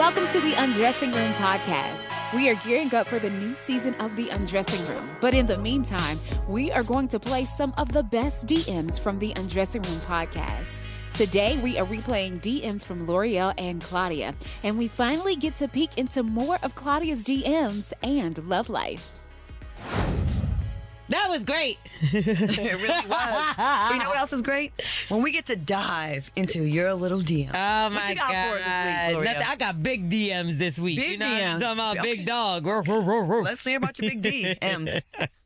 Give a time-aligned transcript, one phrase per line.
[0.00, 2.08] Welcome to the Undressing Room podcast.
[2.32, 5.06] We are gearing up for the new season of the Undressing Room.
[5.20, 6.18] But in the meantime,
[6.48, 10.84] we are going to play some of the best DMs from the Undressing Room podcast.
[11.12, 15.98] Today, we are replaying DMs from Lore'l and Claudia, and we finally get to peek
[15.98, 19.12] into more of Claudia's DMs and love life.
[21.10, 21.78] That was great.
[22.00, 23.54] it really was.
[23.56, 24.72] But you know what else is great?
[25.08, 27.48] When we get to dive into your little DM.
[27.48, 29.16] Oh What my you got god!
[29.16, 30.98] week, Nothing- I got big DMs this week.
[30.98, 31.60] Big you know what I'm DMs.
[31.60, 32.16] talking about Okay.
[32.16, 32.66] big dog.
[33.44, 35.02] Let's hear about your big DMs.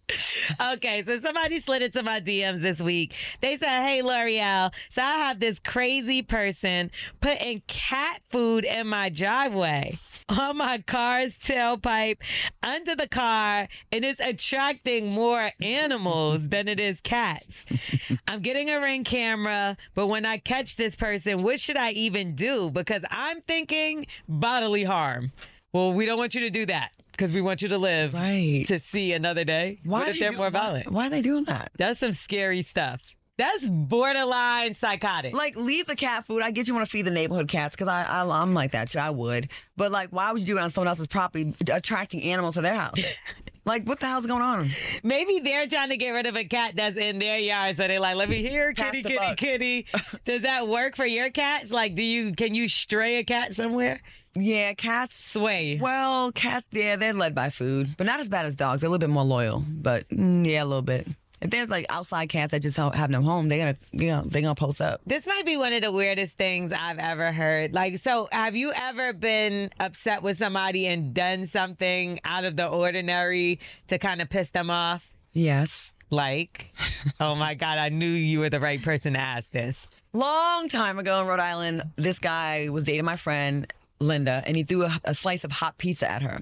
[0.60, 3.14] Okay, so somebody slid into my DMs this week.
[3.40, 6.90] They said, Hey, Lore'l, so I have this crazy person
[7.20, 9.98] putting cat food in my driveway,
[10.28, 12.18] on my car's tailpipe,
[12.62, 17.64] under the car, and it's attracting more animals than it is cats.
[18.28, 22.34] I'm getting a ring camera, but when I catch this person, what should I even
[22.34, 22.70] do?
[22.70, 25.32] Because I'm thinking bodily harm.
[25.74, 28.64] Well, we don't want you to do that because we want you to live Right.
[28.68, 29.80] to see another day.
[29.84, 30.90] what do if they're more why- violent?
[30.92, 31.72] Why, are they doing that?
[31.76, 33.02] That's some scary stuff.
[33.36, 35.34] That's borderline psychotic.
[35.34, 36.40] Like, leave the cat food.
[36.42, 38.90] I get you want to feed the neighborhood cats because I, I, I'm like that
[38.90, 39.00] too.
[39.00, 39.48] I would.
[39.76, 42.76] But, like, why would you do it on someone else's property, attracting animals to their
[42.76, 43.00] house?
[43.64, 44.70] like, what the hell's going on?
[45.02, 48.00] Maybe they're trying to get rid of a cat that's in their yard, so they're
[48.00, 49.36] like, "Let me hear, kitty, kitty, buck.
[49.36, 49.86] kitty."
[50.24, 51.70] Does that work for your cats?
[51.70, 54.00] Like, do you can you stray a cat somewhere?
[54.36, 55.16] Yeah, cats.
[55.16, 55.78] Sway.
[55.80, 58.80] Well, cats, yeah, they're led by food, but not as bad as dogs.
[58.80, 61.06] They're a little bit more loyal, but mm, yeah, a little bit.
[61.40, 64.22] If there's like outside cats that just don't have no home, they're gonna, you know,
[64.24, 65.00] they're gonna post up.
[65.06, 67.74] This might be one of the weirdest things I've ever heard.
[67.74, 72.66] Like, so have you ever been upset with somebody and done something out of the
[72.66, 75.12] ordinary to kind of piss them off?
[75.32, 75.92] Yes.
[76.10, 76.70] Like,
[77.20, 79.88] oh my God, I knew you were the right person to ask this.
[80.12, 84.62] Long time ago in Rhode Island, this guy was dating my friend Linda, and he
[84.62, 86.40] threw a, a slice of hot pizza at her,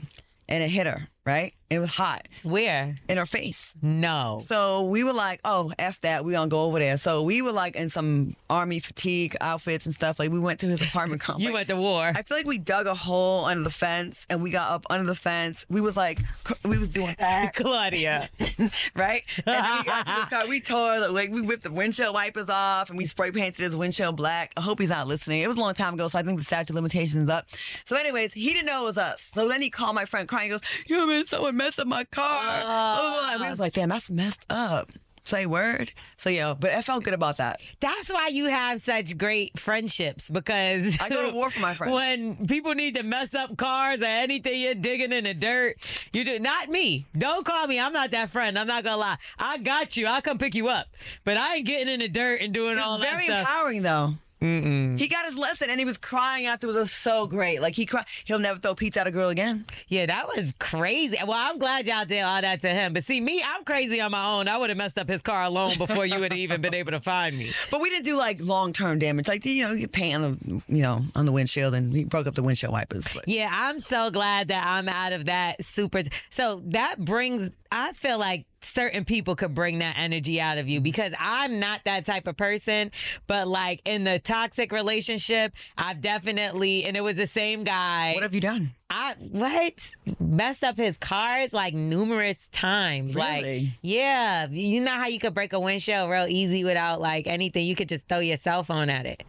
[0.49, 1.09] and it hit her.
[1.25, 1.55] Right?
[1.71, 2.97] It was hot Where?
[3.09, 3.72] in her face.
[3.81, 4.38] No.
[4.43, 6.22] So we were like, oh, F that.
[6.22, 6.99] we going to go over there.
[6.99, 10.19] So we were like in some army fatigue outfits and stuff.
[10.19, 11.47] Like we went to his apartment complex.
[11.49, 12.12] You went to war.
[12.15, 15.06] I feel like we dug a hole under the fence and we got up under
[15.06, 15.65] the fence.
[15.71, 16.19] We was like,
[16.62, 18.28] we was doing that, Claudia.
[18.94, 19.22] right?
[19.39, 20.47] And then we got to his car.
[20.49, 23.75] We tore, the, like, we whipped the windshield wipers off and we spray painted his
[23.75, 24.53] windshield black.
[24.59, 25.41] I hope he's not listening.
[25.41, 27.47] It was a long time ago, so I think the statute of limitations is up.
[27.87, 29.31] So, anyways, he didn't know it was us.
[29.33, 30.50] So then he called my friend crying.
[30.50, 33.28] He goes, "Yo, man, someone messed up my car." Ah.
[33.31, 33.34] Oh.
[33.34, 34.91] And we was like, "Damn, that's messed up."
[35.25, 35.93] Say word.
[36.17, 37.61] So yeah, but I felt good about that.
[37.78, 41.95] That's why you have such great friendships because I go to war for my friends.
[41.95, 45.77] When people need to mess up cars or anything you're digging in the dirt,
[46.12, 47.06] you do not me.
[47.17, 47.78] Don't call me.
[47.78, 48.59] I'm not that friend.
[48.59, 49.17] I'm not gonna lie.
[49.39, 50.09] I got you.
[50.09, 50.89] I'll come pick you up.
[51.22, 53.05] But I ain't getting in the dirt and doing all that.
[53.05, 54.15] It's very empowering though.
[54.42, 54.98] Mm-mm.
[54.98, 56.76] He got his lesson and he was crying afterwards.
[56.76, 57.62] It was so great.
[57.62, 58.06] Like he cried.
[58.25, 59.64] He'll never throw pizza at a girl again.
[59.88, 61.16] Yeah, that was crazy.
[61.25, 62.92] Well, I'm glad y'all did all that to him.
[62.92, 64.48] But see, me, I'm crazy on my own.
[64.48, 66.91] I would have messed up his car alone before you would have even been able
[66.91, 67.53] to find me.
[67.70, 69.28] But we didn't do like long term damage.
[69.28, 72.26] Like you know, you paint on the you know on the windshield and he broke
[72.26, 73.06] up the windshield wipers.
[73.14, 76.03] But Yeah, I'm so glad that I'm out of that super.
[76.30, 80.78] So that brings, I feel like certain people could bring that energy out of you
[80.78, 80.84] mm-hmm.
[80.84, 82.91] because I'm not that type of person.
[83.27, 88.12] But like in the toxic relationship, I've definitely, and it was the same guy.
[88.15, 88.72] what have you done?
[88.91, 89.75] I what
[90.21, 93.15] messed up his cars like numerous times.
[93.15, 93.72] Like Really?
[93.81, 97.67] yeah, you know how you could break a windshield real easy without like anything.
[97.67, 99.22] You could just throw your cell phone at it.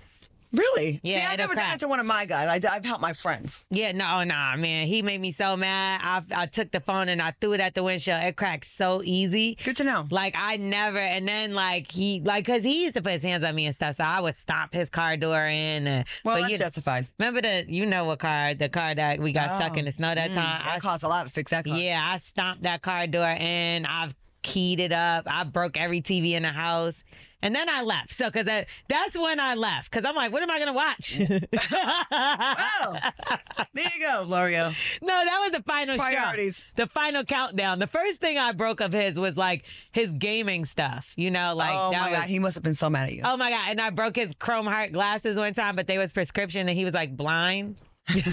[0.54, 1.00] Really?
[1.02, 2.64] Yeah, See, I've never done it to one of my guys.
[2.64, 3.66] I, I've helped my friends.
[3.72, 4.86] Yeah, no, nah, man.
[4.86, 6.00] He made me so mad.
[6.04, 8.22] I, I took the phone and I threw it at the windshield.
[8.24, 9.58] It cracked so easy.
[9.64, 10.06] Good to know.
[10.12, 13.44] Like I never, and then like he, like, cause he used to put his hands
[13.44, 15.88] on me and stuff, so I would stomp his car door in.
[15.88, 17.08] Uh, Well, that's you, justified.
[17.18, 19.80] remember the, you know what car, the car that we got stuck Oh.
[19.80, 20.62] in the snow that Mm, time.
[20.66, 21.76] that I, costs a lot to fix that car.
[21.78, 23.88] yeah, I stomped that car door in.
[23.88, 24.14] I've
[24.44, 25.24] keyed it up.
[25.26, 27.02] I broke every TV in the house.
[27.44, 28.14] And then I left.
[28.14, 29.92] So, cause that, that's when I left.
[29.92, 31.20] Cause I'm like, what am I gonna watch?
[31.20, 31.44] Mm.
[32.14, 33.00] Well,
[33.74, 34.74] there you go, Lore'l.
[35.02, 35.98] No, that was the final.
[35.98, 36.66] Priorities.
[36.76, 37.80] The final countdown.
[37.80, 41.12] The first thing I broke of his was like his gaming stuff.
[41.16, 42.20] You know, like oh my was.
[42.20, 43.22] God, he must have been so mad at you.
[43.24, 43.66] Oh my god!
[43.70, 46.86] And I broke his chrome heart glasses one time, but they was prescription, and he
[46.86, 47.78] was like blind.
[48.16, 48.26] Look,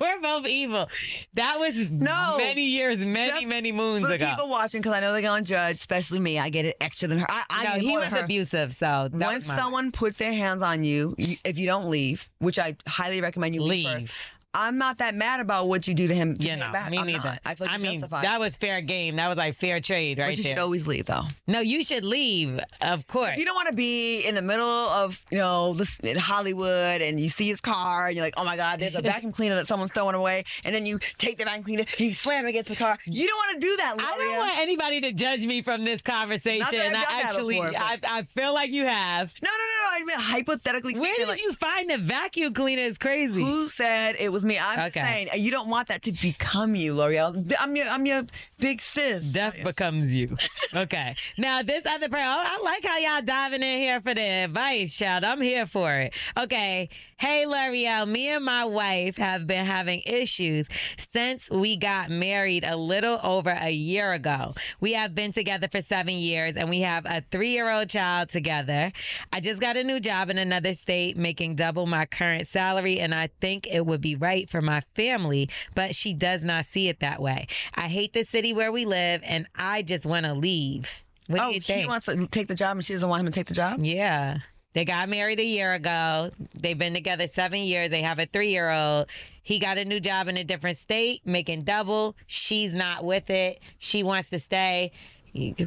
[0.00, 0.88] we're both evil.
[1.34, 2.34] That was No.
[2.36, 4.26] many years, many, many moons For ago.
[4.30, 6.38] people watching, because I know they're gonna judge, especially me.
[6.38, 7.30] I get it extra than her.
[7.30, 11.36] I, I no, he was abusive, so Once someone puts their hands on you, you,
[11.44, 14.30] if you don't leave, which I highly recommend you leave, Leave.
[14.54, 16.36] I'm not that mad about what you do to him.
[16.38, 16.90] To you know, back.
[16.90, 17.22] me I'm neither.
[17.22, 17.40] Not.
[17.44, 18.24] I feel like I mean, justified.
[18.24, 19.16] that was fair game.
[19.16, 20.54] That was like fair trade right but you there.
[20.54, 21.24] should always leave though.
[21.46, 23.36] no, you should leave, of course.
[23.36, 27.20] You don't want to be in the middle of, you know, this in Hollywood and
[27.20, 29.66] you see his car and you're like, oh my God, there's a vacuum cleaner that
[29.66, 30.44] someone's throwing away.
[30.64, 32.96] And then you take the vacuum cleaner and you slam it against the car.
[33.04, 36.00] You don't want to do that, I don't want anybody to judge me from this
[36.00, 36.60] conversation.
[36.60, 39.30] Not that I've I actually, before, but- I, I feel like you have.
[39.42, 39.77] No, no, no.
[40.06, 42.82] I hypothetically Where did like, you find the vacuum cleaner?
[42.82, 43.42] Is crazy.
[43.42, 44.58] Who said it was me?
[44.58, 45.00] I'm Okay.
[45.00, 47.54] saying you don't want that to become you, Lore'l.
[47.58, 48.22] I'm your, I'm your
[48.58, 49.24] big sis.
[49.24, 50.36] Death becomes you.
[50.74, 51.14] Okay.
[51.38, 54.94] Now this other person, oh, I like how y'all diving in here for the advice,
[54.94, 55.24] child.
[55.24, 56.12] I'm here for it.
[56.36, 56.90] Okay.
[57.18, 60.68] Hey Lore'l, me and my wife have been having issues
[61.12, 64.54] since we got married a little over a year ago.
[64.78, 68.28] We have been together for seven years and we have a three year old child
[68.28, 68.92] together.
[69.32, 73.12] I just got a new job in another state making double my current salary and
[73.12, 77.00] I think it would be right for my family, but she does not see it
[77.00, 77.48] that way.
[77.74, 81.02] I hate the city where we live and I just want to leave.
[81.26, 83.26] What oh, do you she wants to take the job and she doesn't want him
[83.26, 83.80] to take the job?
[83.82, 84.38] Yeah.
[84.74, 86.30] They got married a year ago.
[86.54, 87.90] They've been together seven years.
[87.90, 89.06] They have a three year old.
[89.42, 92.14] He got a new job in a different state, making double.
[92.26, 93.60] She's not with it.
[93.78, 94.92] She wants to stay.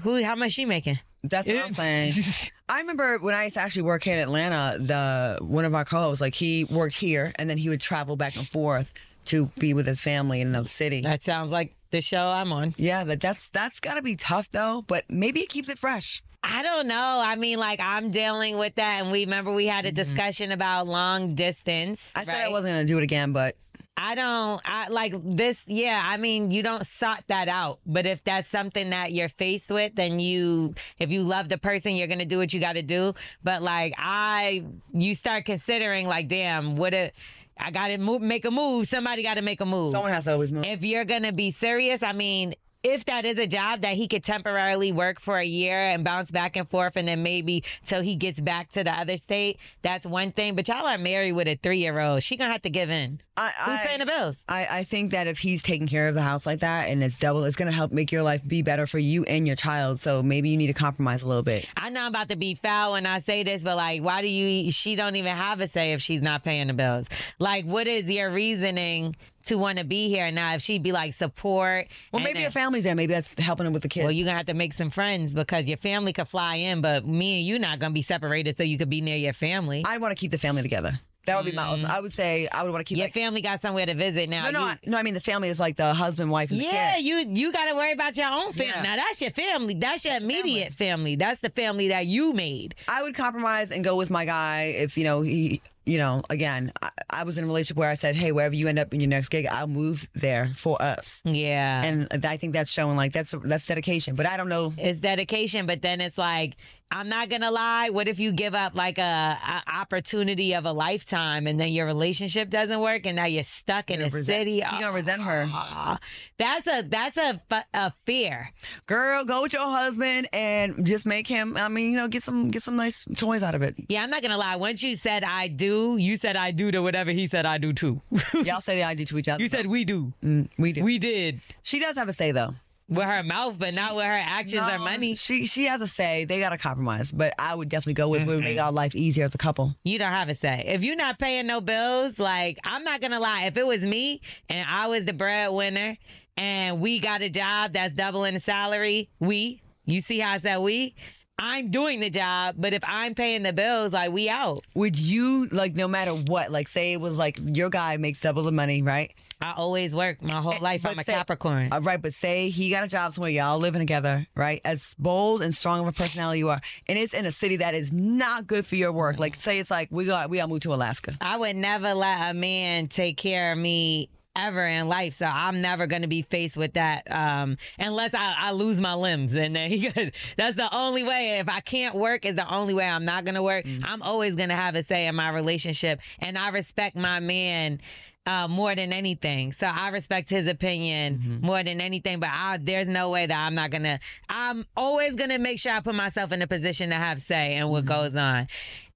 [0.03, 0.23] Who?
[0.23, 0.99] How much she making?
[1.23, 2.13] That's what I'm saying.
[2.69, 5.85] I remember when I used to actually work here in Atlanta, the one of our
[5.85, 8.93] co-hosts, like he worked here and then he would travel back and forth
[9.25, 11.01] to be with his family in another city.
[11.01, 12.73] That sounds like the show I'm on.
[12.77, 16.23] yeah, that, that's that's gotta be tough though, but maybe it keeps it fresh.
[16.43, 17.21] I don't know.
[17.23, 19.95] I mean, like I'm dealing with that, and we remember we had a mm-hmm.
[19.95, 22.03] discussion about long distance.
[22.15, 23.55] I said I wasn't gonna do it again, but
[23.97, 27.79] I don't I like this yeah, I mean you don't sort that out.
[27.85, 31.95] But if that's something that you're faced with, then you if you love the person,
[31.95, 33.13] you're gonna do what you gotta do.
[33.43, 37.11] But like I you start considering like, damn, what a
[37.59, 38.87] I gotta move make a move.
[38.87, 39.91] Somebody gotta make a move.
[39.91, 40.65] someone has to always move.
[40.65, 44.23] if you're gonna be serious, I mean, if that is a job that he could
[44.23, 48.15] temporarily work for a year and bounce back and forth, and then maybe till he
[48.15, 50.55] gets back to the other state, that's one thing.
[50.55, 52.23] But y'all are married with a three year old.
[52.23, 53.21] She gonna have to give in.
[53.37, 54.37] I, Who's I- paying the bills?
[54.49, 57.17] I, I think that if he's taking care of the house like that and it's
[57.17, 59.99] double, it's gonna help make your life be better for you and your child.
[59.99, 61.67] So maybe you need to compromise a little bit.
[61.77, 64.27] I know I'm about to be foul when I say this, but like, why do
[64.27, 64.71] you?
[64.71, 67.07] She don't even have a say if she's not paying the bills.
[67.39, 70.53] Like, what is your reasoning to want to be here now?
[70.55, 72.95] If she'd be like support, Well, maybe then- your family's there.
[72.95, 74.03] Maybe that's helping them with the kids.
[74.03, 77.05] Well, you're gonna have to make some friends because your family could fly in, but
[77.05, 79.83] me and you not gonna be separated, so you could be near your family.
[79.85, 80.99] I want to keep the family together.
[81.27, 81.79] That would be my.
[81.87, 82.97] I would say I would want to keep.
[82.97, 84.45] your like, family got somewhere to visit now.
[84.45, 84.97] no, no, you- I, no.
[84.97, 87.65] I mean the family is like the husband, wife, and the yeah, you you got
[87.69, 88.73] to worry about your own family.
[88.75, 88.81] Yeah.
[88.81, 89.75] Now that's your family.
[89.75, 91.15] That's your That's your immediate family.
[91.15, 92.73] That's the family that you made.
[92.87, 95.61] I would compromise and go with my guy if you know he.
[95.85, 98.67] You know, again, I, I was in a relationship where I said, "Hey, wherever you
[98.67, 101.83] end up in your next gig, I'll move there for us." Yeah.
[101.83, 104.15] And I think that's showing like that's that's dedication.
[104.15, 104.73] But I don't know.
[104.77, 106.55] it's dedication, but then it's like
[106.93, 107.89] I'm not gonna lie.
[107.89, 111.85] What if you give up like a, a opportunity of a lifetime, and then your
[111.87, 114.51] relationship doesn't work, and now you're stuck in a resent- city?
[114.55, 115.97] You gonna resent her, Ah,
[116.37, 117.41] that's a that's a
[117.73, 118.51] a fear.
[118.85, 119.23] girl?
[119.25, 121.55] Go with your husband and just make him.
[121.57, 123.75] I mean, you know, get some get some nice toys out of it.
[123.87, 124.57] Yeah, I'm not gonna lie.
[124.57, 127.73] Once you said I do, you said I do to whatever he said I do
[127.73, 128.01] too.
[128.33, 129.41] Y'all say I do to each other.
[129.43, 130.13] you said we do.
[130.23, 130.83] Mm, we do.
[130.83, 132.53] We did she does have a say though.
[132.89, 135.15] with her mouth, but not with her actions or money.
[135.15, 136.25] She she has a say.
[136.25, 138.93] They got to compromise, but I would definitely go with what would make our life
[138.95, 139.75] easier as a couple.
[139.83, 140.63] You don't have a say.
[140.67, 143.43] If you're not paying no bills, like I'm not gonna lie.
[143.45, 145.97] If it was me and I was the breadwinner
[146.37, 150.57] and we got a job that's doubling the salary, we, you see how I said
[150.57, 150.95] we?
[151.43, 154.63] I'm doing the job, but if I'm paying the bills, like we out.
[154.75, 156.51] Would you like no matter what?
[156.51, 159.11] Like say it was like your guy makes double the money, right?
[159.41, 160.81] I always work my whole life.
[160.81, 161.69] Eh, but I'm a say- Capricorn.
[161.71, 164.61] Uh, right, but say he got a job somewhere, y'all living together, right?
[164.63, 167.73] As bold and strong of a personality you are, and it's in a city that
[167.73, 169.17] is not good for your work.
[169.17, 171.17] Like say it's like we got we all moved to Alaska.
[171.21, 175.17] I would never let a man take care of me ever in life.
[175.17, 178.93] So I'm never going to be faced with that um, unless I, I lose my
[178.93, 179.33] limbs.
[179.33, 181.39] And then he goes, that's the only way.
[181.39, 183.65] If I can't work, is the only way I'm not going to work.
[183.83, 185.99] I'm always going to have a say in my relationship.
[186.19, 187.79] And I respect my man
[188.27, 189.51] uh, more than anything.
[189.51, 191.45] So I respect his opinion Mm-hmm.
[191.45, 192.19] more than anything.
[192.19, 193.99] But I, there's no way that I'm not gonna.
[194.29, 197.67] I'm always gonna make sure I put myself in a position to have say in
[197.69, 198.47] what goes on.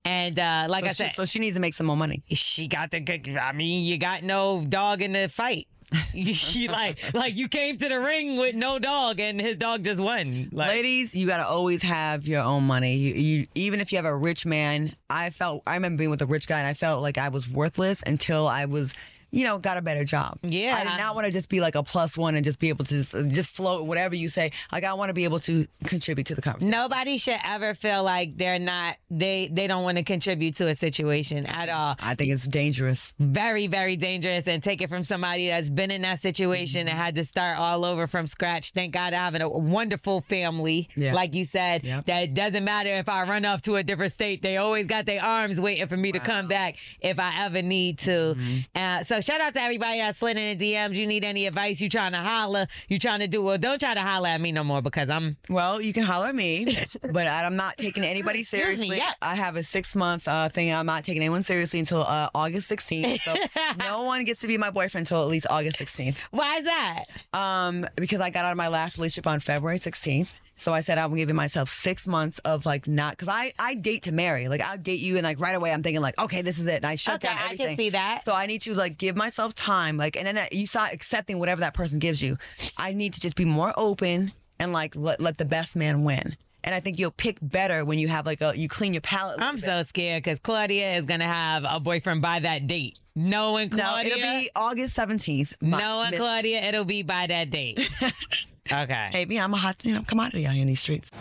[0.05, 2.23] And uh, like so I she, said, so she needs to make some more money.
[2.29, 3.39] she got the.
[3.41, 5.67] I mean, you got no dog in the fight.
[6.33, 10.01] she like like you came to the ring with no dog and his dog just
[10.01, 10.49] won.
[10.51, 12.95] Like Ladies, you gotta always have your own money.
[12.95, 14.93] You, you even if you have a rich man.
[15.09, 17.47] I felt I remember being with a rich guy and I felt like I was
[17.49, 18.93] worthless until I was.
[19.35, 20.39] You know, got a better job.
[20.43, 20.75] Yeah.
[20.79, 22.85] I did not want to just be like a plus one and just be able
[22.85, 24.51] to just, just float whatever you say.
[24.71, 26.71] Like I want to be able to contribute to the conversation.
[26.71, 30.75] nobody should ever feel like they're not they they don't want to contribute to a
[30.75, 31.95] situation at all.
[31.99, 33.13] I think it's dangerous.
[33.19, 37.15] very, very dangerous and take it from somebody that's been in that situation and had
[37.15, 38.71] to start all over from scratch.
[38.71, 41.13] Thank God I have a wonderful family, Yeah.
[41.13, 42.05] like you said, Yep.
[42.05, 44.41] that it doesn't matter if I run off to a different state.
[44.41, 47.99] They always got their arms waiting for me to come back if I ever need
[47.99, 48.35] to.
[48.73, 50.95] Uh, so shout out to everybody that slid in the DMs.
[50.95, 51.81] You need any advice?
[51.81, 52.67] You trying to holler?
[52.87, 53.41] You trying to do?
[53.41, 56.27] Well, don't try to holler at me no more because I'm Well, you can holler
[56.27, 58.97] at me, but I'm not taking anybody seriously.
[58.97, 59.13] yeah.
[59.21, 60.71] I have a six month uh, thing.
[60.73, 63.19] I'm not taking anyone seriously until uh, August 16th.
[63.21, 63.33] So
[63.79, 66.15] no one gets to be my boyfriend until at least August 16th.
[66.31, 67.03] why is that?
[67.33, 70.29] Um, because I got out of my last relationship on February 16th.
[70.57, 74.03] So I said I'm giving myself six months of like not because I I date
[74.03, 74.47] to marry.
[74.47, 76.77] Like I'll date you and like right away I'm thinking like okay this is it
[76.77, 78.23] and I shut Okay, down I can see that.
[78.23, 81.39] So I need to like give myself time like and then uh, you start accepting
[81.39, 82.37] whatever that person gives you.
[82.77, 86.37] I need to just be more open and like let, let the best man win.
[86.63, 89.39] And I think you'll pick better when you have like a you clean your palate.
[89.39, 92.99] I'm so scared because Claudia is gonna have a boyfriend by that date.
[93.15, 95.61] No, Claudia, it'll be August 17th.
[95.61, 97.87] No, Miss- Claudia, it'll be by that date.
[98.71, 99.09] okay.
[99.11, 101.11] Baby, I'm a hot you know commodity out here in these streets.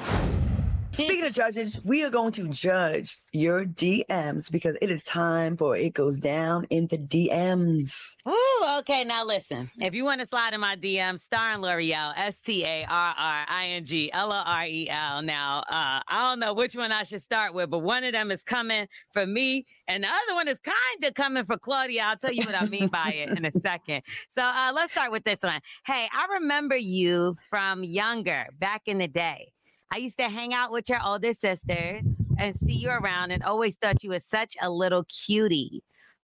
[0.95, 5.77] Speaking of judges, we are going to judge your DMs because it is time for
[5.77, 8.15] it goes down in the DMs.
[8.29, 9.03] Ooh, okay.
[9.03, 9.69] Now listen.
[9.81, 13.45] If you want to slide in my DM, starring Lore'l, S T A R R
[13.49, 15.21] I N G L O R E L.
[15.21, 18.31] Now, uh, I don't know which one I should start with, but one of them
[18.31, 22.03] is coming for me, and the other one is kind of coming for Claudia.
[22.05, 24.03] I'll tell you what I mean by it in a second.
[24.39, 25.59] So uh, let's start with this one.
[25.87, 29.54] Hey, I remember you from younger, back in the day.
[29.93, 32.05] I used to hang out with your older sisters
[32.39, 35.83] and see you around and always thought you was such a little cutie.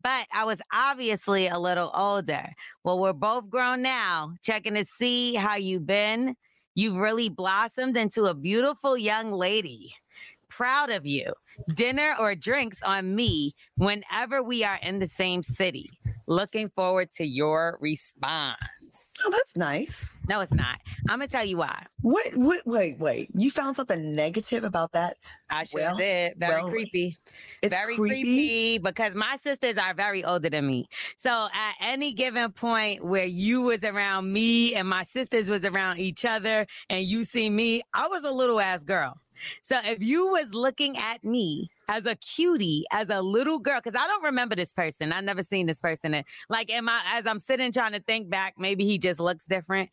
[0.03, 2.45] But I was obviously a little older.
[2.83, 6.35] Well, we're both grown now, checking to see how you've been.
[6.75, 9.93] You've really blossomed into a beautiful young lady.
[10.49, 11.31] Proud of you.
[11.73, 15.89] Dinner or drinks on me whenever we are in the same city.
[16.27, 18.57] Looking forward to your response.
[19.25, 20.15] Oh, that's nice.
[20.27, 20.79] No, it's not.
[21.09, 21.85] I'm gonna tell you why.
[22.01, 22.35] What?
[22.35, 22.65] What?
[22.65, 23.29] Wait, wait.
[23.35, 25.17] You found something negative about that?
[25.49, 26.33] I sure Well, did.
[26.37, 27.17] Very well, creepy.
[27.61, 28.21] It's very creepy.
[28.23, 28.77] creepy.
[28.79, 30.87] because my sisters are very older than me.
[31.17, 35.99] So at any given point where you was around me and my sisters was around
[35.99, 39.17] each other and you see me, I was a little ass girl.
[39.61, 43.99] So if you was looking at me as a cutie, as a little girl, because
[43.99, 45.11] I don't remember this person.
[45.13, 46.13] I never seen this person.
[46.13, 49.45] And like, am I as I'm sitting trying to think back, maybe he just looks
[49.45, 49.89] different.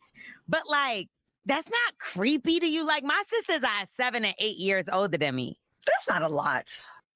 [0.47, 1.09] But like,
[1.45, 2.85] that's not creepy to you.
[2.85, 5.57] Like my sisters are seven and eight years older than me.
[5.85, 6.65] That's not a lot.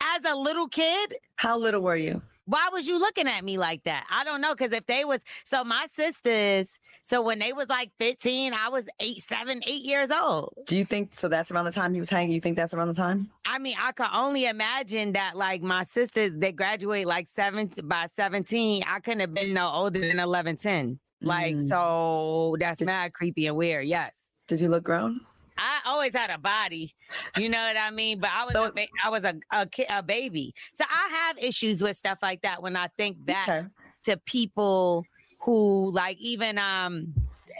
[0.01, 2.21] As a little kid, How little were you?
[2.47, 4.05] why was you looking at me like that?
[4.09, 4.53] I don't know.
[4.55, 6.69] Cause if they was so my sisters,
[7.05, 10.53] so when they was like 15, I was eight, seven, eight years old.
[10.65, 11.27] Do you think so?
[11.27, 12.31] That's around the time he was hanging.
[12.33, 13.29] You think that's around the time?
[13.45, 18.07] I mean, I could only imagine that like my sisters, they graduate like seven by
[18.15, 18.83] 17.
[18.87, 20.99] I couldn't have been no older than 11, 10.
[21.21, 21.69] Like, Mm.
[21.69, 23.87] so that's Did- mad creepy and weird.
[23.87, 24.15] Yes.
[24.47, 25.21] Did you look grown?
[25.57, 26.93] I always had a body,
[27.37, 28.19] you know what I mean.
[28.19, 31.07] But I was So- a ba- I was a a, ki- a baby, so I
[31.09, 33.67] have issues with stuff like that when I think back Okay.
[34.03, 35.05] to people
[35.45, 37.13] who like even um,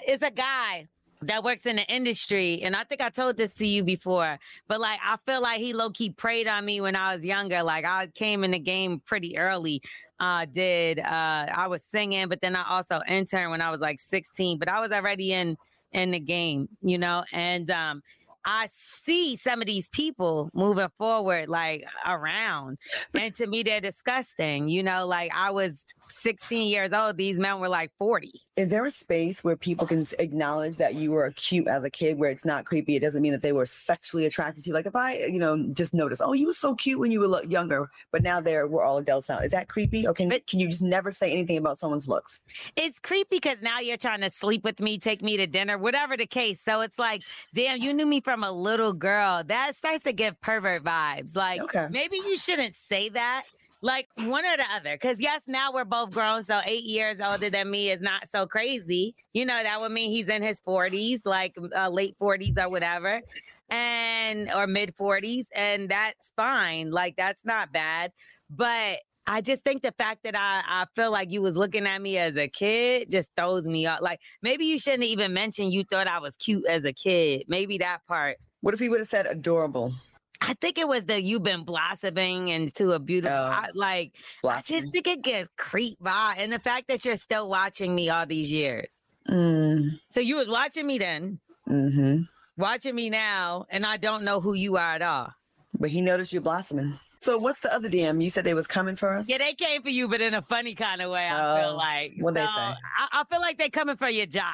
[0.08, 0.88] it's a guy
[1.22, 4.82] that works in the industry, and I think I told this to you before, but
[4.82, 7.62] like I feel like he low key preyed on me when I was younger.
[7.62, 9.82] Like I came in the game pretty early.
[10.20, 14.00] Uh, did uh, I was singing, but then I also interned when I was like
[14.00, 15.56] 16, but I was already in
[15.92, 18.02] in the game, you know, and um
[18.46, 22.78] I see some of these people moving forward like around.
[23.14, 24.70] And to me they're disgusting.
[24.70, 28.32] You know, like I was 16 years old, these men were like 40.
[28.56, 32.18] Is there a space where people can acknowledge that you were cute as a kid,
[32.18, 32.96] where it's not creepy?
[32.96, 34.74] It doesn't mean that they were sexually attracted to you.
[34.74, 37.44] Like if I, you know, just notice, oh, you were so cute when you were
[37.46, 39.40] younger, but now they're we're all adults now.
[39.40, 42.40] Is that creepy, or can But- can you just never say anything about someone's looks?
[42.76, 46.16] It's creepy because now you're trying to sleep with me, take me to dinner, whatever
[46.18, 46.60] the case.
[46.62, 47.22] So it's like,
[47.54, 49.44] damn, you knew me from a little girl.
[49.46, 51.36] That starts to give pervert vibes.
[51.36, 51.88] Like Okay.
[51.92, 53.44] maybe you shouldn't say that.
[53.86, 54.96] Like one or the other.
[55.00, 58.48] Because yes, now we're both grown, so eight years older than me is not so
[58.48, 59.14] crazy.
[59.34, 63.22] You know, that would mean he's in his 40s, like uh, late 40s or whatever,
[63.70, 66.90] and or mid 40s, and that's fine.
[66.90, 68.12] Like that's not bad.
[68.50, 72.02] But I just think the fact that I, I feel like you was looking at
[72.02, 74.02] me as a kid just throws me off.
[74.02, 77.44] Like maybe you shouldn't even mention you thought I was cute as a kid.
[77.48, 78.38] Maybe that part.
[78.62, 79.94] What if he would have said adorable?
[80.42, 84.58] I think it was that you've been blossoming into a beautiful, Oh, I- like, I
[84.58, 84.92] just blossoming.
[84.92, 86.36] think it gets creep by.
[86.38, 88.88] And the fact that you're still watching me all these years.
[89.30, 92.22] Mm, So you was watching me then, hmm
[92.58, 95.32] watching me now, and I don't know who you are at all.
[95.80, 96.98] But he noticed you blossoming.
[97.22, 98.24] So what's the other DM?
[98.24, 99.28] You said they was coming for us?
[99.28, 101.76] Yeah, they came for you, but in a funny kind of way, I feel Oh,
[101.76, 102.14] like.
[102.20, 102.52] what'd they say?
[102.56, 102.76] I,
[103.12, 104.54] I feel like they coming for your job.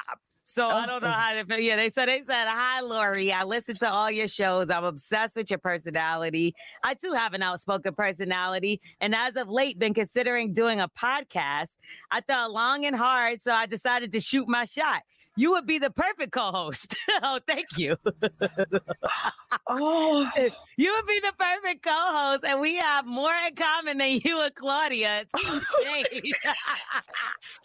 [0.54, 1.12] So I Oh, don't know oh.
[1.12, 1.60] how they feel.
[1.64, 3.32] Yeah, they said they said, Hi Lori.
[3.32, 4.70] I listen to all your shows.
[4.70, 6.56] I'm obsessed with your personality.
[6.84, 8.82] I too have an outspoken personality.
[9.00, 11.68] And as of late, been considering doing a podcast.
[12.12, 15.04] I thought long and hard, so I decided to shoot my shot.
[15.38, 16.96] You would be the perfect co-host.
[17.24, 17.96] oh, thank you.
[19.70, 20.30] Oh,
[20.78, 24.54] You would be the perfect co-host, and we have more in common than you and
[24.56, 25.26] Claudia.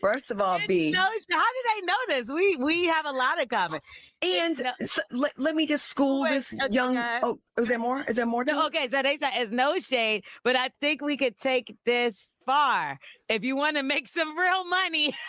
[0.00, 0.92] First of all, B.
[0.92, 2.28] how did they know this?
[2.28, 3.80] We we have a lot in common.
[4.22, 4.72] And No.
[4.84, 6.72] so, let, let me just school Wait, this okay.
[6.72, 6.96] young.
[6.96, 8.02] Uh, oh, is there more?
[8.08, 11.16] Is there more No, okay, so they said it's no shade, but I think we
[11.16, 12.98] could take this far
[13.28, 15.14] if you want to make some real money.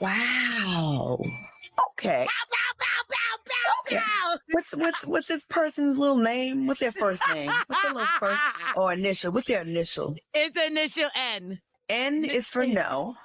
[0.00, 1.18] Wow.
[1.90, 2.24] Okay.
[2.24, 3.96] Bow, bow, bow, bow, Okay.
[3.96, 4.36] bow.
[4.52, 6.66] What's what's what's this person's little name?
[6.66, 7.50] What's their first name?
[7.66, 8.42] What's their little first
[8.76, 9.32] or initial?
[9.32, 10.14] What's their initial?
[10.34, 11.60] It's initial N.
[11.88, 13.16] N is for no.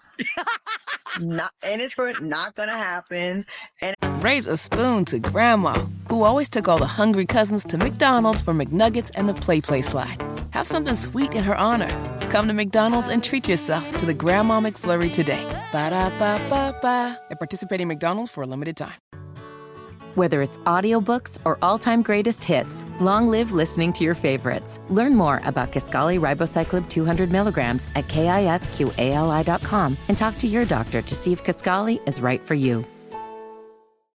[1.19, 3.45] Not N is for not gonna happen.
[3.81, 5.73] And Raise a spoon to Grandma,
[6.09, 9.81] who always took all the hungry cousins to McDonald's for McNuggets and the Play Play
[9.81, 10.21] slide.
[10.51, 11.89] Have something sweet in her honor.
[12.29, 15.43] Come to McDonald's and treat yourself to the Grandma McFlurry today.
[15.71, 17.19] Ba da ba ba ba.
[17.31, 18.99] At participating McDonald's for a limited time.
[20.15, 24.81] Whether it's audiobooks or all-time greatest hits, long live listening to your favorites.
[24.89, 31.15] Learn more about Kisqali Ribociclib 200 milligrams at kisqali.com and talk to your doctor to
[31.15, 32.83] see if Kisqali is right for you.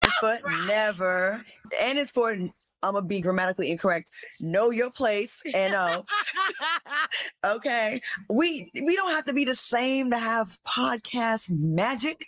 [0.04, 1.46] It's for never.
[1.82, 2.36] and it's for
[2.84, 4.12] I'm gonna be grammatically incorrect.
[4.40, 5.42] Know your place.
[5.54, 6.06] N O.
[6.62, 8.02] Uh, okay.
[8.30, 12.28] We we don't have to be the same to have podcast magic.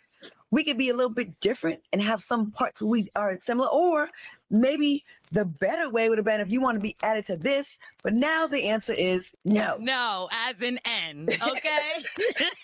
[0.52, 4.10] We could be a little bit different and have some parts we are similar, or
[4.50, 5.04] maybe
[5.36, 7.78] the better way would have been if you want to be added to this.
[8.04, 9.76] But now the answer is no.
[9.80, 11.28] no, as in N.
[11.30, 11.80] Okay.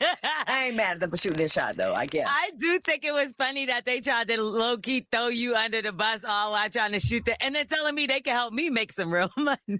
[0.47, 2.27] I ain't mad at them for shooting their shot though, I guess.
[2.29, 5.81] I do think it was funny that they tried to low key throw you under
[5.81, 8.53] the bus all while trying to shoot the, and they're telling me they can help
[8.53, 9.60] me make some real money.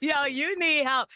[0.00, 1.08] Yo, you need help.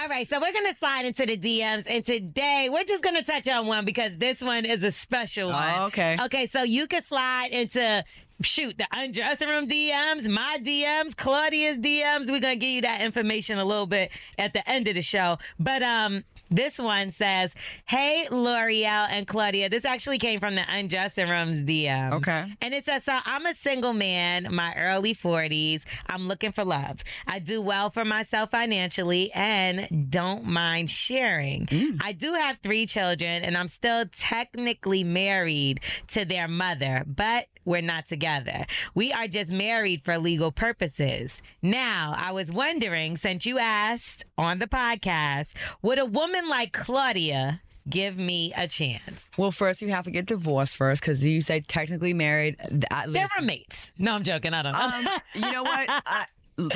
[0.00, 3.48] All right, so we're gonna slide into the DMs, and today we're just gonna touch
[3.48, 5.74] on one because this one is a special one.
[5.76, 6.16] Oh, okay.
[6.22, 8.04] Okay, so you can slide into
[8.42, 12.30] shoot the undressing room DMs, my DMs, Claudia's DMs.
[12.30, 15.38] We're gonna give you that information a little bit at the end of the show.
[15.58, 17.50] But um, this one says,
[17.86, 22.12] "Hey Lore'l and Claudia." This actually came from the undressing rooms DM.
[22.12, 22.52] Okay.
[22.60, 25.82] And it says, so I'm a single man, my early 40s.
[26.06, 27.02] I'm looking for love.
[27.26, 31.66] I do well for myself financially and don't mind sharing.
[31.66, 32.00] Mm.
[32.02, 37.80] I do have three children and I'm still technically married to their mother, but we're
[37.80, 38.66] not together.
[38.94, 41.40] We are just married for legal purposes.
[41.62, 45.48] Now, I was wondering, since you asked on the podcast,
[45.82, 49.02] would a woman like Claudia give me a chance?
[49.36, 52.56] Well, first you have to get divorced first because you say technically married.
[52.90, 53.92] I, They're listen, roommates.
[53.98, 54.54] No, I'm joking.
[54.54, 54.78] I don't know.
[54.80, 55.86] um, you know what?
[55.88, 56.26] I,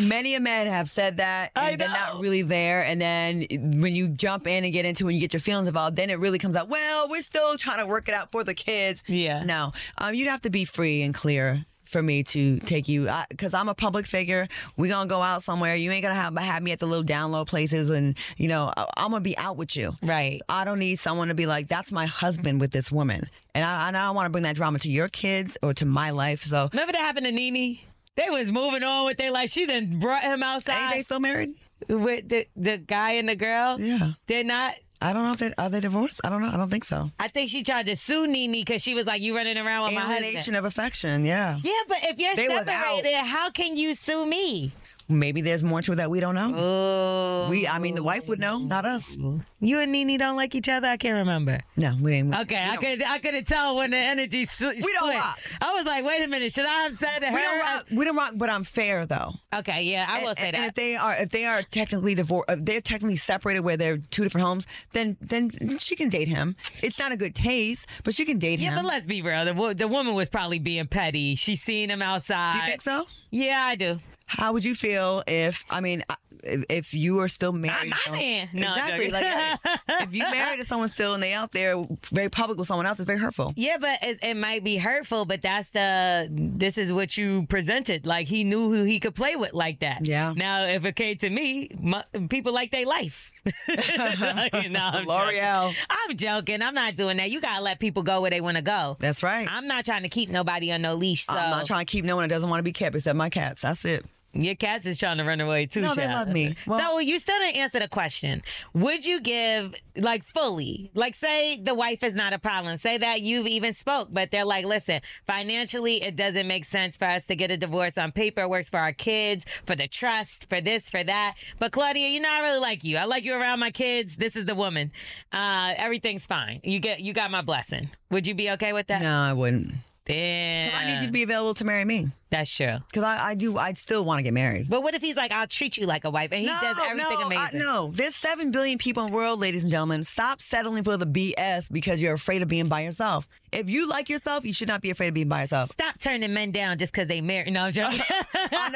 [0.02, 2.83] many a men have said that, and they're not really there.
[2.83, 3.46] And then
[3.81, 6.11] when you jump in and get into, it and you get your feelings involved, then
[6.11, 6.68] it really comes out.
[6.68, 9.02] Well, we're still trying to work it out for the kids.
[9.07, 9.42] Yeah.
[9.44, 13.55] No, um, you'd have to be free and clear for me to take you because
[13.55, 14.49] I'm a public figure.
[14.77, 15.75] We're gonna go out somewhere.
[15.75, 18.87] You ain't gonna have have me at the little download places when you know I,
[18.96, 19.96] I'm gonna be out with you.
[20.03, 20.40] Right.
[20.49, 23.29] I don't need someone to be like, that's my husband with this woman.
[23.55, 26.11] And I, I don't want to bring that drama to your kids or to my
[26.11, 26.44] life.
[26.44, 27.79] So, Remember that happened to Nene?
[28.16, 29.51] They was moving on with their life.
[29.51, 30.85] She then brought him outside.
[30.85, 31.51] ain't they still married?
[31.88, 33.81] with the, the guy and the girl.
[33.81, 34.12] Yeah.
[34.27, 34.75] They're not.
[35.00, 36.20] I don't know if they are they divorced.
[36.24, 36.48] I don't know.
[36.48, 37.11] I don't think so.
[37.20, 39.94] I think she tried to sue Nene because she was like, "You running around with
[39.94, 41.24] my Alienation husband." of affection.
[41.24, 41.59] Yeah.
[41.62, 44.72] Yeah, but if you're They separated, how can you sue me?
[45.09, 46.53] Maybe there's more to it that we don't know.
[46.57, 49.16] Oh, We, I mean, the wife would know, not us.
[49.16, 49.38] Mm-hmm.
[49.64, 50.88] you and Nene don't like each other.
[50.88, 51.61] I can't remember.
[51.77, 52.35] No, we didn't.
[52.35, 54.83] Okay, I don't- could I couldn't tell when the energy s- split.
[54.99, 55.38] don't rock.
[55.61, 57.33] I was like, wait a minute, should I have said to her?
[57.35, 57.87] We don't rock.
[57.92, 59.33] We don't rock, but I'm fair though.
[59.55, 60.61] Okay, yeah, I will say and that.
[60.61, 63.99] And if they are, if they are technically divorced, if they're technically separated, where they're
[63.99, 66.57] two different homes, then then she can date him.
[66.83, 68.77] It's not a good taste, but she can date yeah, him.
[68.77, 69.45] Yeah, but let's be real.
[69.45, 71.37] The, the woman was probably being petty.
[71.37, 72.53] She seen him outside.
[72.55, 73.05] Do you think so?
[73.31, 73.99] Yeah, I do.
[74.26, 76.02] How would you feel if I mean
[76.42, 77.90] if, if you were still married?
[77.90, 78.48] Not someone- in.
[78.52, 79.10] No, exactly.
[79.10, 79.24] Like
[80.02, 82.98] if you married to someone still and they out there very public with someone else,
[82.98, 83.52] it's very hurtful.
[83.56, 88.04] Yeah, but it, it might be hurtful, but that's the this is what you presented.
[88.04, 90.06] Like he knew who he could play with like that.
[90.06, 90.34] Yeah.
[90.36, 93.30] Now, if it came to me, my, people like their life.
[93.68, 94.72] no, I'm joking.
[94.72, 95.74] Lore'l.
[95.88, 96.62] I'm joking.
[96.62, 97.30] I'm not doing that.
[97.30, 98.96] You gotta let people go where they want to go.
[98.98, 99.46] That's right.
[99.48, 101.26] I'm not trying to keep nobody on no leash.
[101.26, 103.16] So I'm not trying to keep no one that doesn't want to be kept except
[103.16, 103.62] my cats.
[103.62, 104.04] That's it.
[104.42, 105.81] Your cats is trying to run away too.
[105.83, 106.57] No, they love me.
[106.66, 108.42] Well- so you still didn't answer the question.
[108.75, 110.90] Would you give like fully?
[110.94, 112.77] Like say the wife is not a problem.
[112.77, 117.07] Say that you've even spoke, but they're like, listen, financially it doesn't make sense for
[117.07, 118.42] us to get a divorce on paper.
[118.42, 121.35] It works for our kids, for the trust, for this, for that.
[121.59, 122.96] But Claudia, you know I really like you.
[122.96, 124.16] I like you around my kids.
[124.16, 124.92] This is the woman.
[125.33, 126.61] Uh, everything's fine.
[126.62, 127.90] You get you got my blessing.
[128.11, 129.03] Would you be okay with that?
[129.03, 129.72] No, I wouldn't.
[130.07, 130.75] Damn.
[130.75, 132.79] I need you to be available to marry me That's true.
[132.88, 133.59] because I, I do.
[133.59, 134.71] I still want to get married.
[134.71, 137.19] But what if he's like, I'll treat you like a wife and he does everything
[137.19, 137.59] no, I- amazing?
[137.59, 140.05] no, there's seven billion people in the world, ladies and gentlemen.
[140.05, 143.27] Stop settling for the BS because you're afraid of being by yourself.
[143.53, 145.71] If you like yourself, you should not be afraid of being by yourself.
[145.73, 147.53] Stop turning men down just because they married.
[147.53, 148.01] No, I'm joking.
[148.35, 148.69] I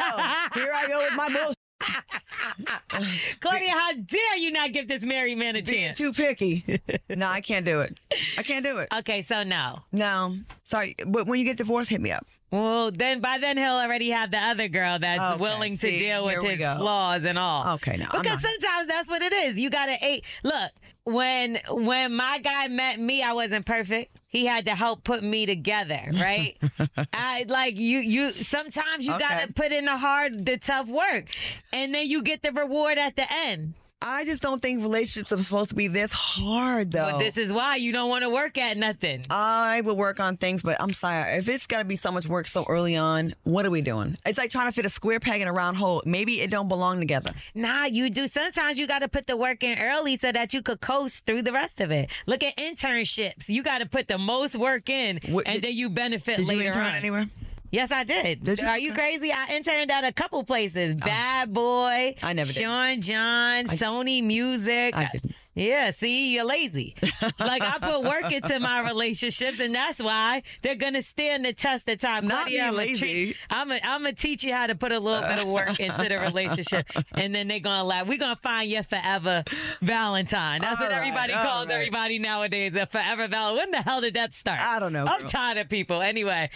[0.55, 0.61] know.
[0.63, 1.55] Here I go with my bullshit.
[3.41, 5.99] Claudia, how dare you not give this married man a Being chance?
[5.99, 6.81] too picky.
[7.09, 7.99] no, I can't do it.
[8.39, 8.89] I can't do it.
[8.99, 9.81] Okay, so no.
[9.93, 10.95] No, sorry.
[11.07, 12.27] But when you get divorced, hit me up.
[12.51, 16.27] Well, then by then he'll already have the other girl that's Okay, willing to deal
[16.27, 16.77] with his go.
[16.79, 17.75] flaws and all.
[17.75, 19.61] Okay, no, because sometimes that's what it is.
[19.61, 20.25] You gotta eight.
[20.43, 20.73] Look,
[21.13, 24.17] when when my guy met me, I wasn't perfect.
[24.29, 26.57] He had to help put me together, right?
[27.13, 27.99] I like you.
[27.99, 29.25] You sometimes you Okay.
[29.29, 31.25] gotta put in the hard, the tough work,
[31.73, 33.75] and then you get the reward at the end.
[34.03, 37.11] I just don't think relationships are supposed to be this hard, though.
[37.13, 39.27] But this is why you don't want to work at nothing.
[39.29, 41.33] I will work on things, but I'm sorry.
[41.37, 44.17] If it's got to be so much work so early on, what are we doing?
[44.25, 46.03] It's like trying to fit a square peg in a round hole.
[46.07, 47.33] Maybe it don't belong together.
[47.55, 48.27] Nah, you do.
[48.27, 51.43] Sometimes you got to put the work in early so that you could coast through
[51.43, 52.09] the rest of it.
[52.27, 53.51] Look at internships.
[53.51, 56.49] You got to put the most work in, What- and did- then you benefit Did
[56.49, 56.95] you later intern on.
[56.95, 57.27] anywhere?
[57.71, 58.43] Yes, I did.
[58.45, 58.67] Did you?
[58.67, 59.33] Are you crazy?
[59.33, 60.97] I interned at a couple places.
[61.01, 61.05] Oh.
[61.05, 62.17] Bad Boy.
[62.23, 62.63] I never did.
[62.63, 64.95] Sean John, I just- Sony Music.
[64.97, 65.35] I didn't.
[65.53, 66.95] Yeah, see, you're lazy.
[67.41, 71.89] like I put work into my relationships, and that's why they're gonna stand the test
[71.89, 72.27] of time.
[72.29, 72.99] Not Claudia, I'ma lazy.
[72.99, 75.79] treat- I'm a, I'm gonna teach you how to put a little bit of work
[75.81, 78.07] into the relationship, and then they're gonna laugh.
[78.07, 79.43] We're gonna find your forever
[79.83, 80.61] Valentine.
[80.63, 81.75] That's what All right, everybody all calls right.
[81.75, 82.75] everybody nowadays.
[82.77, 83.57] A forever Valentine.
[83.57, 84.61] When the hell did that start?
[84.61, 85.31] I don't know, I'm girl.
[85.31, 86.01] tired of people.
[86.01, 86.49] Anyway.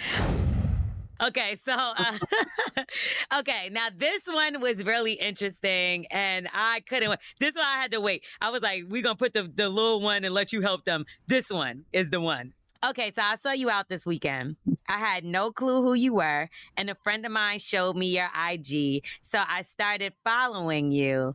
[1.20, 2.18] Okay, so uh,
[3.38, 7.09] okay, now this one was really interesting, and I couldn't.
[7.09, 7.18] wait.
[7.38, 8.24] This one I had to wait.
[8.40, 11.05] I was like, "We're gonna put the the little one and let you help them."
[11.27, 12.53] This one is the one.
[12.85, 14.57] Okay, so I saw you out this weekend.
[14.88, 18.29] I had no clue who you were, and a friend of mine showed me your
[18.50, 21.35] IG, so I started following you.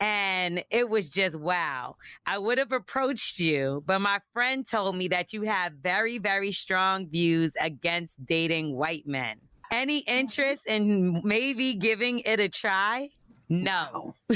[0.00, 1.96] And it was just wow.
[2.26, 6.52] I would have approached you, but my friend told me that you have very, very
[6.52, 9.38] strong views against dating white men.
[9.72, 11.16] Any interest mm-hmm.
[11.16, 13.08] in maybe giving it a try?
[13.48, 14.14] No.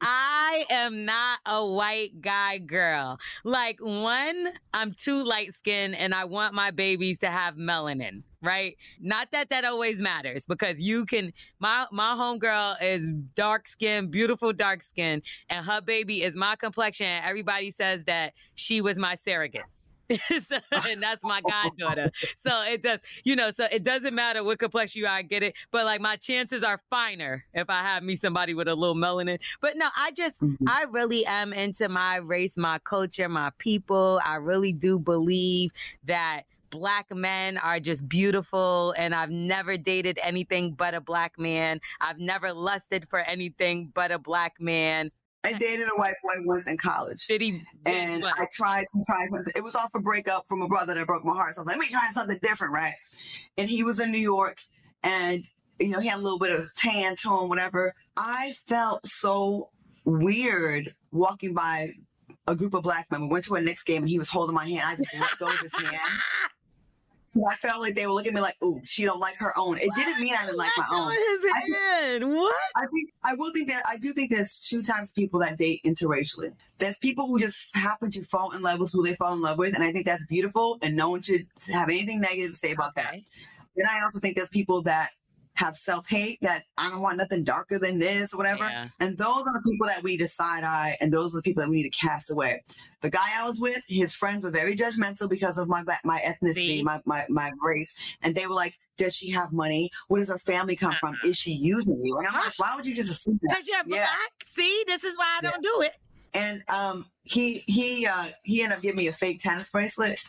[0.00, 3.18] I am not a white guy girl.
[3.42, 8.76] Like, one, I'm too light skinned and I want my babies to have melanin, right?
[9.00, 14.52] Not that that always matters because you can, my, my homegirl is dark skin, beautiful
[14.52, 17.06] dark skin, and her baby is my complexion.
[17.24, 19.62] Everybody says that she was my surrogate.
[20.44, 22.10] so, and that's my goddaughter.
[22.46, 25.42] So it does, you know, so it doesn't matter what complexion you are, I get
[25.42, 25.54] it.
[25.70, 29.38] But like my chances are finer if I have me somebody with a little melanin.
[29.60, 30.64] But no, I just, mm-hmm.
[30.66, 34.20] I really am into my race, my culture, my people.
[34.24, 35.72] I really do believe
[36.04, 41.80] that black men are just beautiful and I've never dated anything but a black man.
[42.00, 45.10] I've never lusted for anything but a black man.
[45.44, 47.26] I dated a white boy once in college.
[47.26, 47.62] Did he?
[47.86, 48.34] And what?
[48.38, 49.52] I tried to try something.
[49.56, 51.54] It was off a breakup from a brother that broke my heart.
[51.54, 52.94] So I was like, let me try something different, right?
[53.56, 54.58] And he was in New York
[55.02, 55.44] and,
[55.78, 57.94] you know, he had a little bit of tan to him, whatever.
[58.16, 59.70] I felt so
[60.04, 61.90] weird walking by
[62.48, 63.22] a group of black men.
[63.22, 64.82] We went to a Knicks game and he was holding my hand.
[64.84, 65.96] I just let go of his hand.
[67.46, 69.76] I felt like they were looking at me like, "Ooh, she don't like her own."
[69.78, 71.08] It didn't mean I didn't like my own.
[71.08, 72.28] I- hand.
[72.30, 72.54] What?
[72.76, 75.58] I think I will think that I do think there's two types of people that
[75.58, 76.52] date interracially.
[76.78, 79.58] There's people who just happen to fall in love with who they fall in love
[79.58, 82.72] with, and I think that's beautiful, and no one should have anything negative to say
[82.72, 83.08] about that.
[83.08, 83.24] Okay.
[83.76, 85.10] Then I also think there's people that
[85.58, 88.64] have self hate that I don't want nothing darker than this or whatever.
[88.64, 88.88] Yeah.
[89.00, 91.68] And those are the people that we decide eye, and those are the people that
[91.68, 92.62] we need to cast away.
[93.00, 96.54] The guy I was with, his friends were very judgmental because of my my ethnicity,
[96.54, 96.82] See?
[96.84, 97.92] my, my my race,
[98.22, 99.90] and they were like, "Does she have money?
[100.06, 101.14] Where does her family come from?
[101.14, 101.28] Uh-uh.
[101.28, 103.78] Is she using you?" And I'm like, "Why would you just assume that?" Because you're
[103.78, 104.06] Yeah.
[104.06, 104.32] black.
[104.44, 105.50] See, this is why I Yeah.
[105.50, 105.92] don't do it.
[106.34, 110.20] And um, he he uh he ended up giving me a fake tennis bracelet.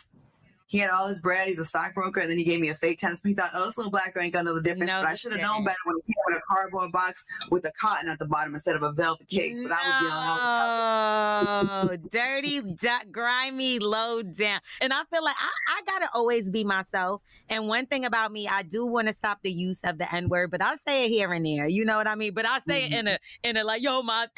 [0.70, 1.48] He had all his bread.
[1.48, 3.20] He's a stockbroker, and then he gave me a fake tennis.
[3.24, 5.16] He thought, "Oh, this little black girl ain't gonna know the difference." No, but I
[5.16, 8.20] should have known better when he came in a cardboard box with a cotton at
[8.20, 9.60] the bottom instead of a velvet case.
[9.60, 11.88] But I was young.
[11.88, 14.60] No, dirty, du- grimy, low down.
[14.80, 17.20] And I feel like I, I gotta always be myself.
[17.48, 20.28] And one thing about me, I do want to stop the use of the N
[20.28, 21.66] word, but I say it here and there.
[21.66, 22.32] You know what I mean?
[22.32, 23.16] But I say it in mm-hmm.
[23.44, 24.28] a in a like, yo, my.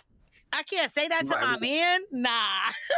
[0.54, 2.00] I can't say that to Right, my man.
[2.10, 2.32] Nah.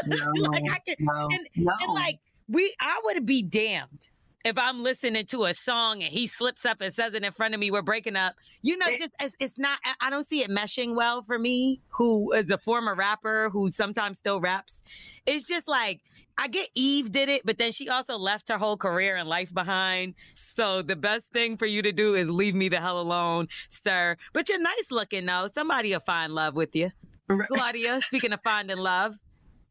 [0.07, 0.17] No,
[0.51, 1.73] like I can, no, and- no.
[1.83, 2.19] and like
[2.49, 4.09] we, I would be damned
[4.45, 7.55] if I'm listening to a song and he slips up and says it in front
[7.55, 7.71] of me.
[7.71, 8.35] We're breaking up.
[8.63, 9.79] You know, just it's, it's not.
[9.85, 13.71] I- I don't see it meshing well for me, who is a former rapper who
[13.71, 14.83] sometimes still raps.
[15.27, 16.01] It's just like.
[16.37, 19.55] I get Eve did it, but then she also left her whole career and life
[19.55, 20.15] behind.
[20.35, 24.17] So the best thing for you to do is leave me the hell alone, sir.
[24.33, 25.49] But you're nice looking though.
[25.55, 26.91] Somebody will find love with you.
[27.47, 29.15] Claudia, speaking of finding love,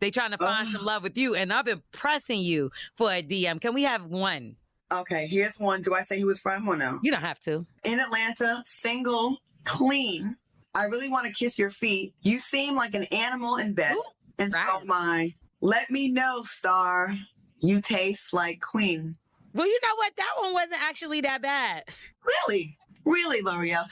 [0.03, 0.85] they trying to find some ah.
[0.85, 3.61] love with you, and I've been pressing you for a DM.
[3.61, 4.57] Can we have one?
[4.91, 5.81] okay, here's one.
[5.81, 6.99] Do I say who was from or no?
[7.01, 7.65] You don't have to.
[7.83, 10.37] in Atlanta, single, clean.
[10.75, 12.13] I really want to kiss your feet.
[12.21, 14.03] You seem like an animal in bed, Ooh,
[14.37, 14.81] and so right.
[14.81, 15.33] am I.
[15.61, 17.15] Let me know, star.
[17.59, 19.15] You taste like queen.
[19.53, 20.15] Well, you know what?
[20.17, 21.85] That one wasn't actually that bad.
[22.25, 22.77] Really?
[23.05, 23.85] Really, Lore'l?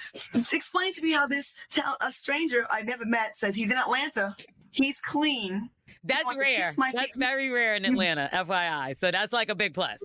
[0.52, 4.36] Explain to me how this tell a stranger I've never met says he's in Atlanta.
[4.72, 5.70] He's clean.
[6.04, 6.74] That's rare.
[6.94, 8.98] That's very rare in Atlanta, FYI.
[8.98, 10.00] So that's like a big plus.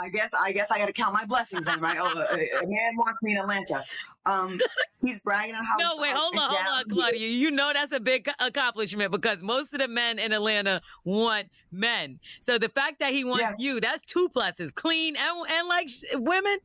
[0.00, 1.96] I guess I guess I got to count my blessings then, right?
[2.00, 3.84] Oh, a, a man wants me in Atlanta.
[4.26, 4.60] Um,
[5.04, 5.76] he's bragging on how.
[5.78, 7.28] No, wait, hold on, hold on, Claudia.
[7.28, 12.18] You know that's a big accomplishment because most of the men in Atlanta want men.
[12.40, 13.54] So the fact that he wants Yes.
[13.58, 14.74] you, that's two pluses.
[14.74, 16.58] Clean and, and like women.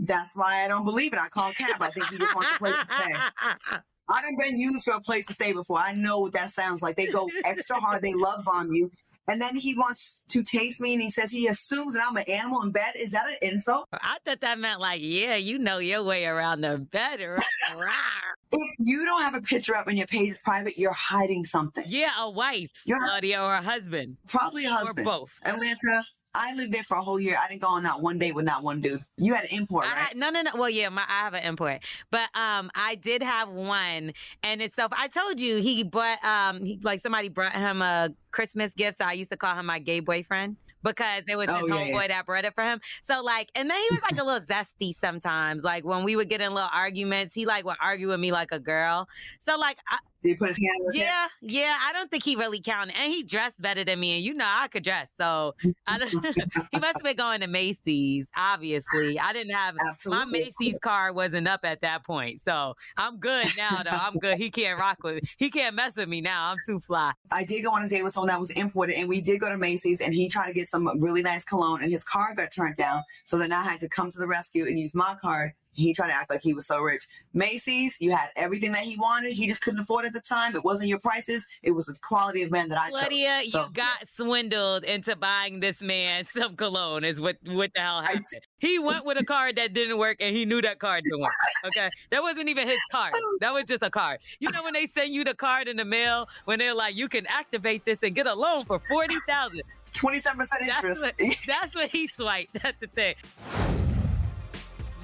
[0.00, 1.18] That's why I don't believe it.
[1.18, 1.80] I call Cap.
[1.80, 3.76] I think he just wants a place to stay.
[4.10, 5.78] I done been used for a place to stay before.
[5.78, 6.96] I know what that sounds like.
[6.96, 8.02] They go extra hard.
[8.02, 8.90] They love bomb you.
[9.30, 12.24] And then he wants to taste me and he says he assumes that I'm an
[12.28, 12.94] animal in bed.
[12.96, 13.86] Is that an insult?
[13.92, 17.20] I thought that meant like, yeah, you know your way around the bed.
[17.20, 21.84] If you don't have a picture up and your page is private, you're hiding something.
[21.86, 25.30] yeah, a wife, You're- Claudia, or a husband, Probably a or both.
[25.44, 27.36] Atlanta, I lived there for a whole year.
[27.42, 29.00] I didn't go on not one date with not one dude.
[29.16, 29.94] You had an import, right?
[29.96, 30.50] had- no, no, no.
[30.54, 34.12] Well, yeah, my, I have an import, but um, I did have one,
[34.42, 34.88] and it's so.
[34.92, 39.04] I told you he brought um, he, like somebody brought him a Christmas gift, so
[39.06, 42.02] I used to call him my gay boyfriend because it was Oh, his yeah, homeboy
[42.02, 42.08] yeah.
[42.08, 42.80] that brought it for him.
[43.10, 45.64] So like, and then he was like a little zesty sometimes.
[45.64, 48.52] Like when we would get in little arguments, he like would argue with me like
[48.52, 49.08] a girl.
[49.40, 51.36] So like, I, Did he put his hand on his yeah, hips?
[51.42, 54.34] yeah, I don't think he really counted, and he dressed better than me, and you
[54.34, 55.54] know I could dress, so
[55.86, 56.10] I don't,
[56.72, 58.26] he must have been going to Macy's.
[58.36, 59.76] Obviously, I didn't have
[60.06, 63.82] my Macy's card wasn't up at that point, so I'm good now.
[63.84, 64.38] Though I'm good.
[64.38, 65.20] He can't rock with, me.
[65.36, 66.50] he can't mess with me now.
[66.50, 67.12] I'm too fly.
[67.30, 69.48] I did go on a date with someone that was imported, and we did go
[69.48, 72.50] to Macy's, and he tried to get some really nice cologne, and his card got
[72.52, 73.04] turned down.
[73.24, 75.52] So then I had to come to the rescue and use my card.
[75.78, 77.06] He tried to act like he was so rich.
[77.32, 79.32] Macy's, you had everything that he wanted.
[79.32, 80.56] He just couldn't afford it at the time.
[80.56, 81.46] It wasn't your prices.
[81.62, 83.52] It was the quality of man that I Claudia, chose.
[83.52, 87.04] So, you got swindled into buying this man some cologne.
[87.04, 88.24] Is what what the hell happened?
[88.58, 91.30] he went with a card that didn't work, and he knew that card didn't work.
[91.66, 93.14] Okay, that wasn't even his card.
[93.40, 94.18] That was just a card.
[94.40, 97.08] You know when they send you the card in the mail when they're like, you
[97.08, 99.62] can activate this and get a loan for forty thousand.
[99.92, 101.02] 27% That's interest.
[101.02, 101.14] what,
[101.46, 102.62] that's what he swiped.
[102.62, 103.14] That's the thing.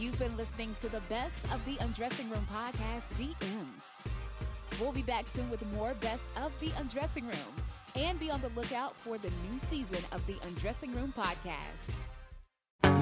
[0.04, 3.84] You've been listening to the best of the Undressing Room podcast, DMs.
[4.78, 7.54] We'll be back soon with more best of the Undressing Room.
[7.96, 11.88] And be on the lookout for the new season of the Undressing Room podcast.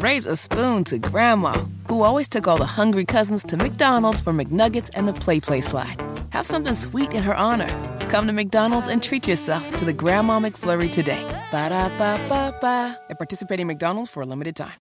[0.01, 4.33] Raise a spoon to Grandma, who always took all the hungry cousins to McDonald's for
[4.33, 6.01] McNuggets and the Play Play Slide.
[6.31, 7.67] Have something sweet in her honor.
[8.11, 11.25] Come to McDonald's and treat yourself to the Grandma McFlurry today.
[11.51, 12.97] Ba da ba ba ba.
[13.11, 14.79] At participating McDonald's for a limited time.